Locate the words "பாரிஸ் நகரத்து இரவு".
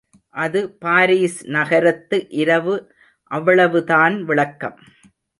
0.85-2.75